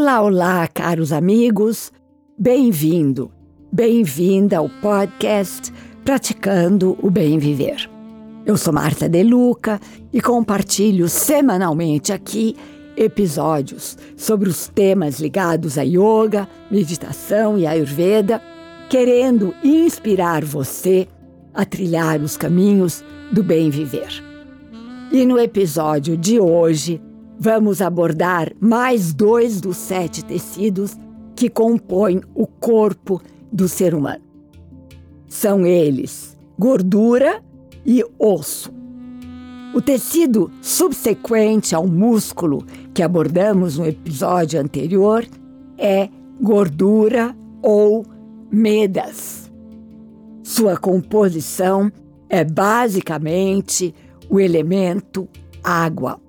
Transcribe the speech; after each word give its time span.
Olá, 0.00 0.22
olá, 0.22 0.66
caros 0.66 1.12
amigos. 1.12 1.92
Bem-vindo, 2.38 3.30
bem-vinda 3.70 4.56
ao 4.56 4.66
podcast 4.66 5.70
Praticando 6.02 6.96
o 7.02 7.10
Bem 7.10 7.38
Viver. 7.38 7.86
Eu 8.46 8.56
sou 8.56 8.72
Marta 8.72 9.10
Deluca 9.10 9.78
e 10.10 10.18
compartilho 10.22 11.06
semanalmente 11.06 12.14
aqui 12.14 12.56
episódios 12.96 13.98
sobre 14.16 14.48
os 14.48 14.68
temas 14.68 15.20
ligados 15.20 15.76
a 15.76 15.82
yoga, 15.82 16.48
meditação 16.70 17.58
e 17.58 17.66
ayurveda, 17.66 18.40
querendo 18.88 19.54
inspirar 19.62 20.42
você 20.46 21.06
a 21.52 21.66
trilhar 21.66 22.22
os 22.22 22.38
caminhos 22.38 23.04
do 23.30 23.42
bem 23.42 23.68
viver. 23.68 24.24
E 25.12 25.26
no 25.26 25.38
episódio 25.38 26.16
de 26.16 26.40
hoje, 26.40 27.02
vamos 27.40 27.80
abordar 27.80 28.52
mais 28.60 29.14
dois 29.14 29.62
dos 29.62 29.78
sete 29.78 30.22
tecidos 30.22 30.94
que 31.34 31.48
compõem 31.48 32.20
o 32.34 32.46
corpo 32.46 33.20
do 33.50 33.66
ser 33.66 33.94
humano. 33.94 34.22
São 35.26 35.64
eles 35.64 36.38
gordura 36.58 37.42
e 37.86 38.04
osso. 38.18 38.70
O 39.72 39.80
tecido 39.80 40.50
subsequente 40.60 41.74
ao 41.74 41.86
músculo 41.86 42.66
que 42.92 43.02
abordamos 43.02 43.78
no 43.78 43.86
episódio 43.86 44.60
anterior 44.60 45.24
é 45.78 46.10
gordura 46.42 47.34
ou 47.62 48.04
medas. 48.50 49.50
Sua 50.42 50.76
composição 50.76 51.90
é 52.28 52.44
basicamente 52.44 53.94
o 54.28 54.38
elemento 54.38 55.26
água. 55.62 56.20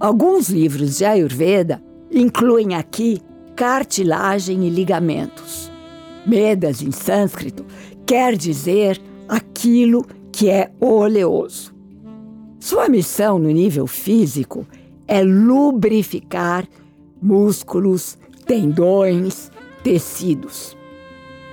Alguns 0.00 0.48
livros 0.48 0.98
de 0.98 1.04
Ayurveda 1.04 1.82
incluem 2.08 2.76
aqui 2.76 3.20
cartilagem 3.56 4.64
e 4.64 4.70
ligamentos. 4.70 5.72
Medas 6.24 6.80
em 6.80 6.92
sânscrito 6.92 7.66
quer 8.06 8.36
dizer 8.36 9.00
aquilo 9.28 10.06
que 10.30 10.48
é 10.48 10.70
oleoso. 10.80 11.74
Sua 12.60 12.88
missão 12.88 13.40
no 13.40 13.50
nível 13.50 13.88
físico 13.88 14.64
é 15.08 15.22
lubrificar 15.24 16.64
músculos, 17.20 18.16
tendões, 18.46 19.50
tecidos. 19.82 20.76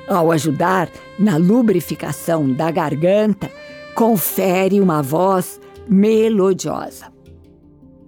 Ao 0.07 0.31
ajudar 0.31 0.87
na 1.17 1.37
lubrificação 1.37 2.51
da 2.51 2.69
garganta, 2.69 3.49
confere 3.95 4.79
uma 4.79 5.01
voz 5.01 5.59
melodiosa. 5.89 7.14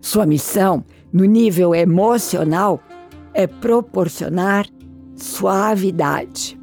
Sua 0.08 0.26
missão, 0.26 0.86
no 1.12 1.26
nível 1.26 1.76
emocional, 1.76 2.82
é 3.34 3.46
proporcionar 3.46 4.66
suavidade. 5.18 6.58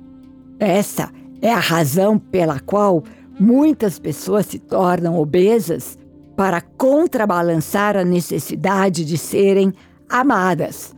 Essa 0.59 1.11
é 1.43 1.53
a 1.53 1.59
razão 1.59 2.19
pela 2.19 2.59
qual 2.59 3.05
muitas 3.39 3.99
pessoas 3.99 4.47
se 4.47 4.59
tornam 4.59 5.19
obesas 5.19 5.99
para 6.35 6.63
contrabalançar 6.63 7.99
a 7.99 8.03
necessidade 8.03 9.05
de 9.05 9.19
serem 9.19 9.75
amadas. 10.09 10.95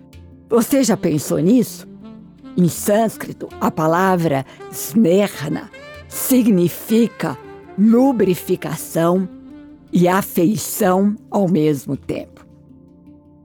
Você 0.48 0.84
já 0.84 0.96
pensou 0.96 1.40
nisso? 1.40 1.84
Em 2.56 2.68
sânscrito, 2.68 3.48
a 3.60 3.72
palavra 3.72 4.46
snerna 4.70 5.68
significa 6.08 7.36
lubrificação 7.76 9.28
e 9.92 10.08
afeição 10.08 11.16
ao 11.30 11.48
mesmo 11.48 11.96
tempo. 11.96 12.46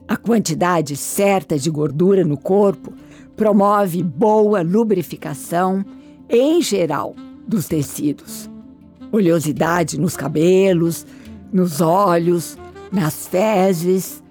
A 0.06 0.16
quantidade 0.16 0.96
certa 0.96 1.58
de 1.58 1.70
gordura 1.70 2.24
no 2.24 2.36
corpo 2.36 2.92
promove 3.36 4.02
boa 4.02 4.62
lubrificação 4.62 5.84
em 6.28 6.60
geral 6.60 7.14
dos 7.46 7.66
tecidos. 7.66 8.50
Oleosidade 9.10 9.98
nos 9.98 10.16
cabelos, 10.16 11.06
nos 11.52 11.80
olhos, 11.80 12.58
nas 12.90 13.26
fezes, 13.26 14.22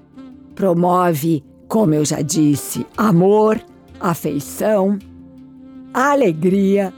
promove, 0.56 1.44
como 1.68 1.94
eu 1.94 2.06
já 2.06 2.22
disse, 2.22 2.86
amor, 2.98 3.60
afeição, 4.00 5.00
alegria 5.94 6.94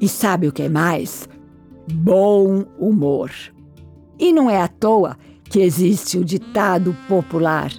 e 0.00 0.08
sabe 0.08 0.48
o 0.48 0.52
que 0.52 0.68
mais? 0.68 1.28
Bom 1.92 2.64
humor. 2.78 3.30
E 4.20 4.32
não 4.32 4.50
é 4.50 4.60
à 4.60 4.68
toa 4.68 5.16
que 5.44 5.60
existe 5.60 6.18
o 6.18 6.24
ditado 6.24 6.94
popular: 7.08 7.72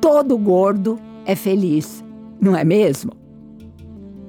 todo 0.00 0.38
gordo 0.38 0.98
é 1.26 1.34
feliz, 1.34 2.04
não 2.40 2.56
é 2.56 2.64
mesmo? 2.64 3.12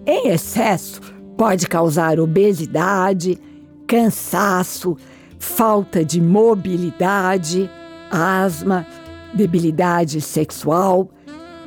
Em 0.05 0.29
excesso, 0.29 1.00
pode 1.38 1.67
causar 1.67 2.19
obesidade, 2.19 3.38
cansaço, 3.85 4.97
falta 5.38 6.03
de 6.03 6.19
mobilidade, 6.19 7.69
asma, 8.09 8.85
debilidade 9.33 10.19
sexual, 10.19 11.09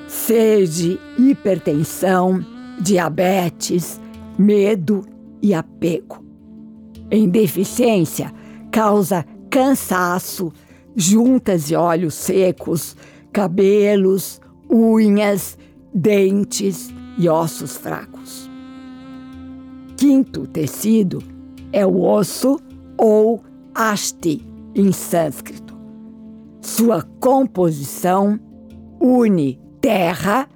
sede, 0.08 0.98
hipertensão, 1.16 2.44
diabetes, 2.80 4.00
medo 4.36 5.04
e 5.40 5.54
apego. 5.54 6.24
Em 7.10 7.28
deficiência, 7.28 8.32
causa 8.70 9.24
cansaço, 9.54 10.52
juntas 10.96 11.70
e 11.70 11.76
olhos 11.76 12.14
secos, 12.14 12.96
cabelos, 13.32 14.40
unhas, 14.68 15.56
dentes 15.94 16.92
e 17.16 17.28
ossos 17.28 17.76
fracos. 17.76 18.50
Quinto 19.96 20.44
tecido 20.48 21.22
é 21.72 21.86
o 21.86 22.02
osso 22.02 22.58
ou 22.98 23.44
asti 23.72 24.44
em 24.74 24.90
sânscrito. 24.90 25.76
Sua 26.60 27.02
composição 27.20 28.40
une 29.00 29.60
terra, 29.80 30.48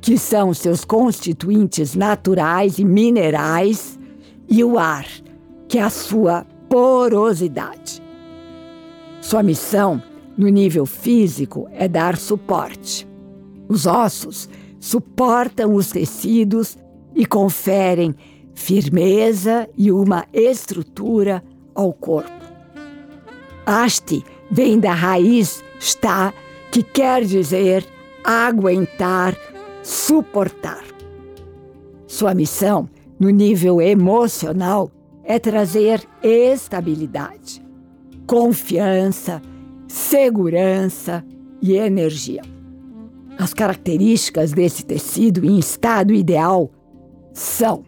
que 0.00 0.16
são 0.16 0.54
seus 0.54 0.84
constituintes 0.84 1.96
naturais 1.96 2.78
e 2.78 2.84
minerais, 2.84 3.98
e 4.48 4.62
o 4.62 4.78
ar, 4.78 5.06
que 5.66 5.78
é 5.78 5.82
a 5.82 5.90
sua 5.90 6.46
porosidade. 6.68 8.05
Sua 9.28 9.42
missão 9.42 10.00
no 10.38 10.46
nível 10.46 10.86
físico 10.86 11.66
é 11.72 11.88
dar 11.88 12.16
suporte. 12.16 13.04
Os 13.68 13.84
ossos 13.84 14.48
suportam 14.78 15.74
os 15.74 15.90
tecidos 15.90 16.78
e 17.12 17.26
conferem 17.26 18.14
firmeza 18.54 19.68
e 19.76 19.90
uma 19.90 20.24
estrutura 20.32 21.42
ao 21.74 21.92
corpo. 21.92 22.30
Asti 23.66 24.24
vem 24.48 24.78
da 24.78 24.92
raiz 24.92 25.60
sta, 25.80 26.32
que 26.70 26.84
quer 26.84 27.24
dizer 27.24 27.84
aguentar, 28.22 29.36
suportar. 29.82 30.84
Sua 32.06 32.32
missão, 32.32 32.88
no 33.18 33.30
nível 33.30 33.82
emocional, 33.82 34.88
é 35.24 35.36
trazer 35.40 36.06
estabilidade, 36.22 37.65
confiança, 38.26 39.40
segurança 39.88 41.24
e 41.62 41.74
energia. 41.76 42.42
As 43.38 43.52
características 43.52 44.52
desse 44.52 44.84
tecido 44.84 45.44
em 45.44 45.58
estado 45.58 46.12
ideal 46.12 46.70
são 47.32 47.84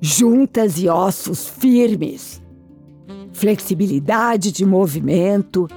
juntas 0.00 0.78
e 0.78 0.88
ossos 0.88 1.48
firmes, 1.48 2.40
flexibilidade 3.32 4.52
de 4.52 4.64
movimento, 4.64 5.68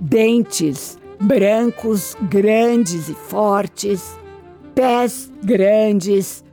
dentes 0.00 0.98
brancos, 1.20 2.16
grandes 2.30 3.08
e 3.08 3.14
fortes, 3.14 4.16
pés 4.74 5.32
grandes, 5.42 6.44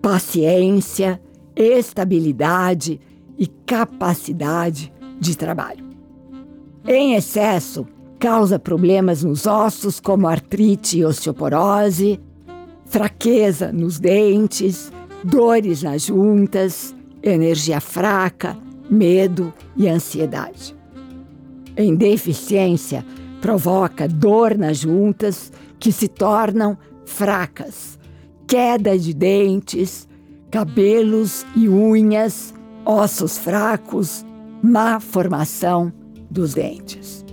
paciência, 0.00 1.20
estabilidade 1.54 3.00
e 3.38 3.46
capacidade 3.46 4.92
de 5.20 5.36
trabalho. 5.36 5.83
Em 6.86 7.14
excesso, 7.14 7.86
causa 8.18 8.58
problemas 8.58 9.24
nos 9.24 9.46
ossos 9.46 9.98
como 9.98 10.28
artrite 10.28 10.98
e 10.98 11.04
osteoporose, 11.04 12.20
fraqueza 12.84 13.72
nos 13.72 13.98
dentes, 13.98 14.92
dores 15.24 15.82
nas 15.82 16.02
juntas, 16.02 16.94
energia 17.22 17.80
fraca, 17.80 18.54
medo 18.90 19.50
e 19.74 19.88
ansiedade. 19.88 20.76
Em 21.74 21.94
deficiência, 21.96 23.02
provoca 23.40 24.06
dor 24.06 24.54
nas 24.54 24.76
juntas 24.76 25.50
que 25.80 25.90
se 25.90 26.06
tornam 26.06 26.76
fracas, 27.06 27.98
queda 28.46 28.98
de 28.98 29.14
dentes, 29.14 30.06
cabelos 30.50 31.46
e 31.56 31.66
unhas, 31.66 32.52
ossos 32.84 33.38
fracos, 33.38 34.22
má 34.62 35.00
formação 35.00 35.90
dos 36.34 36.52
dentes. 36.52 37.24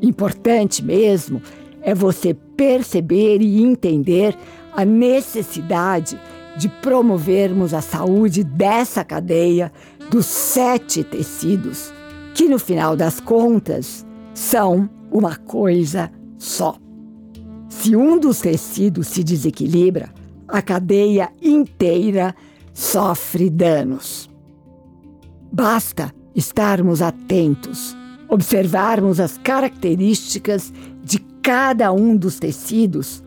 Importante 0.00 0.82
mesmo 0.82 1.42
é 1.82 1.94
você 1.94 2.32
perceber 2.32 3.42
e 3.42 3.62
entender 3.62 4.36
a 4.72 4.84
necessidade 4.84 6.18
de 6.56 6.68
promovermos 6.68 7.74
a 7.74 7.80
saúde 7.80 8.44
dessa 8.44 9.04
cadeia 9.04 9.72
dos 10.10 10.26
sete 10.26 11.02
tecidos, 11.02 11.92
que 12.34 12.48
no 12.48 12.58
final 12.58 12.96
das 12.96 13.20
contas 13.20 14.06
são 14.34 14.88
uma 15.10 15.36
coisa 15.36 16.10
só. 16.38 16.76
Se 17.68 17.96
um 17.96 18.18
dos 18.18 18.40
tecidos 18.40 19.08
se 19.08 19.24
desequilibra, 19.24 20.10
a 20.46 20.62
cadeia 20.62 21.30
inteira 21.40 22.34
sofre 22.72 23.48
danos. 23.50 24.30
Basta 25.50 26.14
estarmos 26.34 27.02
atentos, 27.02 27.96
observarmos 28.32 29.20
as 29.20 29.36
características 29.36 30.72
de 31.04 31.18
cada 31.42 31.92
um 31.92 32.16
dos 32.16 32.38
tecidos 32.38 33.22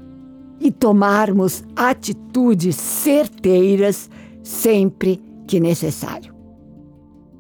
e 0.59 0.71
tomarmos 0.71 1.63
atitudes 1.75 2.75
certeiras 2.75 4.09
sempre 4.41 5.21
que 5.45 5.59
necessário. 5.59 6.33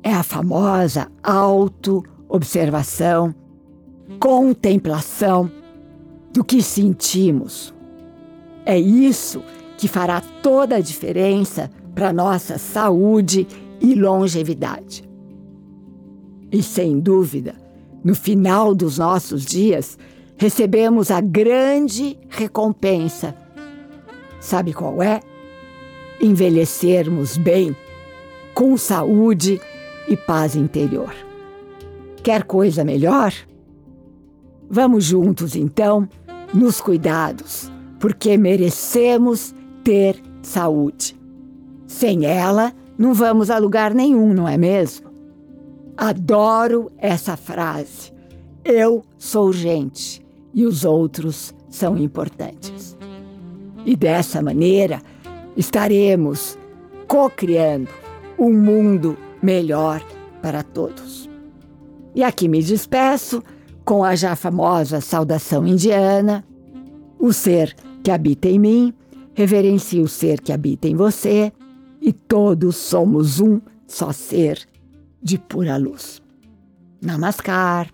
É 0.03 0.13
a 0.13 0.21
famosa 0.21 1.07
auto-observação, 1.23 3.33
contemplação 4.19 5.49
do 6.31 6.43
que 6.43 6.61
sentimos. 6.61 7.73
É 8.63 8.77
isso 8.77 9.41
que 9.75 9.87
fará 9.87 10.21
toda 10.21 10.75
a 10.75 10.81
diferença 10.81 11.71
para 11.95 12.13
nossa 12.13 12.59
saúde 12.59 13.47
e 13.81 13.95
longevidade. 13.95 15.04
E 16.55 16.63
sem 16.63 17.01
dúvida, 17.01 17.53
no 18.01 18.15
final 18.15 18.73
dos 18.73 18.97
nossos 18.97 19.43
dias, 19.43 19.99
recebemos 20.37 21.11
a 21.11 21.19
grande 21.19 22.17
recompensa. 22.29 23.35
Sabe 24.39 24.71
qual 24.71 25.03
é? 25.03 25.19
Envelhecermos 26.21 27.35
bem, 27.35 27.75
com 28.53 28.77
saúde 28.77 29.59
e 30.07 30.15
paz 30.15 30.55
interior. 30.55 31.13
Quer 32.23 32.45
coisa 32.45 32.85
melhor? 32.85 33.33
Vamos 34.69 35.03
juntos, 35.03 35.57
então, 35.57 36.07
nos 36.53 36.79
cuidados, 36.79 37.69
porque 37.99 38.37
merecemos 38.37 39.53
ter 39.83 40.23
saúde. 40.41 41.19
Sem 41.85 42.25
ela, 42.25 42.71
não 42.97 43.13
vamos 43.13 43.49
a 43.49 43.57
lugar 43.57 43.93
nenhum, 43.93 44.33
não 44.33 44.47
é 44.47 44.57
mesmo? 44.57 45.14
Adoro 45.97 46.91
essa 46.97 47.37
frase. 47.37 48.11
Eu 48.63 49.03
sou 49.17 49.53
gente 49.53 50.25
e 50.53 50.65
os 50.65 50.83
outros 50.83 51.53
são 51.69 51.97
importantes. 51.97 52.97
E 53.85 53.95
dessa 53.95 54.41
maneira, 54.41 55.01
estaremos 55.55 56.57
co-criando 57.07 57.89
um 58.37 58.51
mundo 58.51 59.17
melhor 59.41 60.03
para 60.41 60.63
todos. 60.63 61.29
E 62.13 62.23
aqui 62.23 62.47
me 62.47 62.61
despeço 62.61 63.41
com 63.85 64.03
a 64.03 64.15
já 64.15 64.35
famosa 64.35 64.99
saudação 64.99 65.65
indiana: 65.65 66.43
o 67.17 67.31
ser 67.31 67.75
que 68.03 68.11
habita 68.11 68.49
em 68.49 68.59
mim 68.59 68.93
reverencia 69.33 70.01
o 70.01 70.07
ser 70.07 70.39
que 70.39 70.51
habita 70.51 70.87
em 70.87 70.95
você, 70.95 71.51
e 72.01 72.13
todos 72.13 72.77
somos 72.77 73.39
um 73.39 73.59
só 73.85 74.11
ser 74.11 74.65
de 75.25 75.39
pura 75.39 75.77
luz. 75.79 76.21
Namaskar. 77.01 77.91